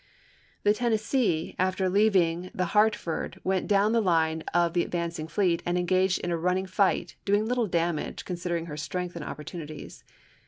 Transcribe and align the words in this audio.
The 0.63 0.73
Tennessee, 0.73 1.55
after 1.59 1.87
leaving 1.87 2.49
the 2.55 2.69
Hartford, 2.73 3.39
went 3.43 3.67
down 3.67 3.91
the 3.91 4.01
line 4.01 4.41
of 4.51 4.73
the 4.73 4.81
advancing 4.81 5.27
fleet 5.27 5.61
and 5.63 5.77
engaged 5.77 6.17
in 6.21 6.31
a 6.31 6.37
running 6.37 6.65
fight, 6.65 7.17
doing 7.23 7.45
little 7.45 7.67
damage, 7.67 8.25
considering 8.25 8.65
her 8.65 8.77
strength 8.77 9.15
and 9.15 9.23
opportunities. 9.23 10.03